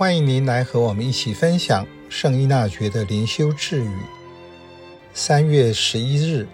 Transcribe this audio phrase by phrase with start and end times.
[0.00, 3.92] 欢迎您来和我们一起分享圣依纳爵的灵修智语。
[5.12, 6.48] 三月十一日，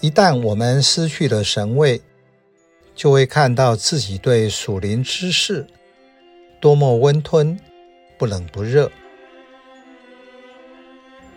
[0.00, 2.02] 一旦我们失去了神位，
[2.96, 5.68] 就会看到自己对属灵之事
[6.60, 7.56] 多么温吞，
[8.18, 8.90] 不冷不热。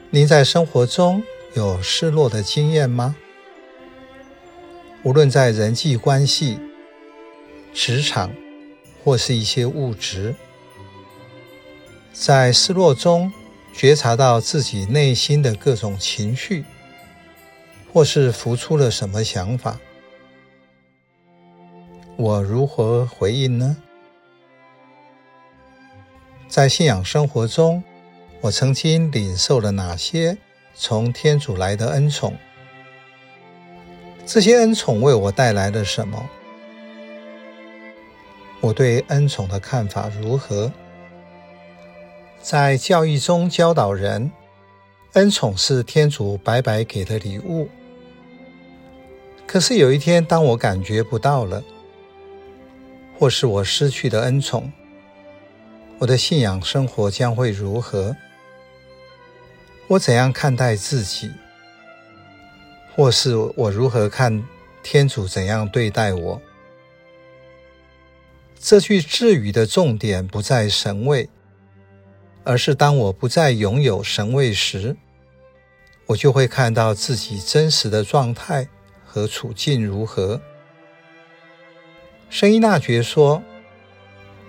[0.10, 1.22] 您在生活中
[1.54, 3.16] 有失落的经验吗？
[5.04, 6.58] 无论在人际关系、
[7.76, 8.34] 职场，
[9.04, 10.36] 或是一些物质，
[12.14, 13.32] 在失落中
[13.74, 16.64] 觉察到自己内心的各种情绪，
[17.92, 19.80] 或是浮出了什么想法，
[22.16, 23.78] 我如何回应呢？
[26.48, 27.82] 在信仰生活中，
[28.42, 30.38] 我曾经领受了哪些
[30.76, 32.36] 从天主来的恩宠？
[34.26, 36.30] 这些恩宠为我带来了什么？
[38.62, 40.72] 我对恩宠的看法如何？
[42.40, 44.32] 在教义中教导人，
[45.14, 47.68] 恩宠是天主白白给的礼物。
[49.48, 51.64] 可是有一天，当我感觉不到了，
[53.18, 54.72] 或是我失去了恩宠，
[55.98, 58.16] 我的信仰生活将会如何？
[59.88, 61.32] 我怎样看待自己？
[62.96, 64.44] 或是我如何看
[64.84, 66.42] 天主怎样对待我？
[68.64, 71.28] 这句智语的重点不在神位，
[72.44, 74.96] 而是当我不再拥有神位时，
[76.06, 78.68] 我就会看到自己真实的状态
[79.04, 80.40] 和处境如何。
[82.30, 83.42] 圣依纳爵说：“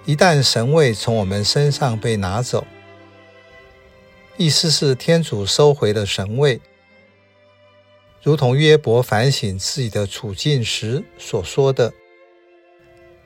[0.04, 2.66] 一旦神位从我们身上被拿走，
[4.36, 6.60] 意思是天主收回了神位，
[8.22, 11.90] 如同约伯反省自己的处境时所说的。”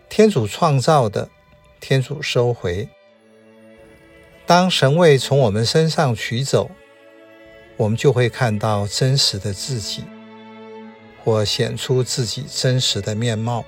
[0.09, 1.29] 天主创造的，
[1.81, 2.89] 天主收回。
[4.47, 6.71] 当神位从我们身上取走，
[7.77, 10.05] 我们就会看到真实的自己，
[11.25, 13.65] 或显出自己真实的面貌。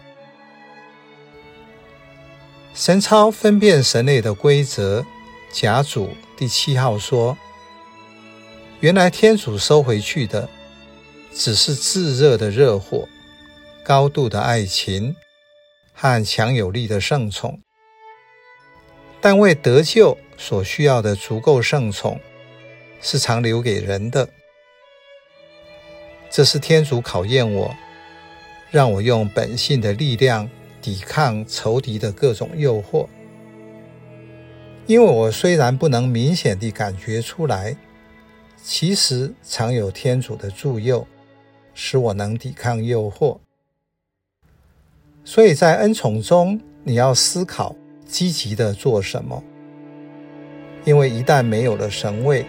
[2.73, 5.05] 神操分辨神类的规则，
[5.53, 7.37] 甲组第七号说：
[8.79, 10.49] 原来天主收回去的，
[11.35, 13.09] 只是炙热的热火，
[13.83, 15.17] 高度的爱情。
[16.01, 17.61] 和强有力的圣宠，
[19.21, 22.21] 但为得救所需要的足够圣宠，
[23.01, 24.29] 是常留给人的。
[26.31, 27.75] 这是天主考验我，
[28.71, 30.49] 让我用本性的力量
[30.81, 33.09] 抵抗仇敌的各种诱惑。
[34.87, 37.77] 因为我虽然不能明显地感觉出来，
[38.63, 41.05] 其实常有天主的助佑，
[41.75, 43.41] 使我能抵抗诱惑。
[45.29, 49.45] 所以在恩宠中，你要思考积极的做什么，
[50.87, 52.47] 因为一旦没有了神位，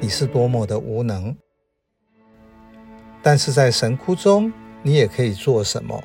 [0.00, 1.36] 你是多么的无能。
[3.22, 4.50] 但是在神窟中，
[4.82, 6.02] 你也可以做什么，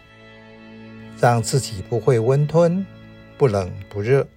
[1.17, 2.85] 让自己不会温吞，
[3.38, 4.28] 不冷不热。